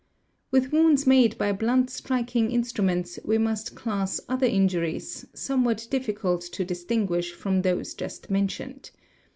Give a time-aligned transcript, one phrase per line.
[0.49, 6.65] With wounds made by blunt striking instruments we must class other injuries, somewhat difficult to
[6.65, 8.89] distin;| guish from those just mentioned.